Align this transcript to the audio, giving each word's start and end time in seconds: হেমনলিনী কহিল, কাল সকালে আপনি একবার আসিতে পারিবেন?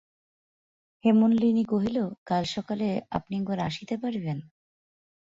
হেমনলিনী 1.03 1.63
কহিল, 1.63 1.97
কাল 2.25 2.43
সকালে 2.55 2.87
আপনি 3.11 3.33
একবার 3.37 3.59
আসিতে 3.59 3.95
পারিবেন? 3.97 4.37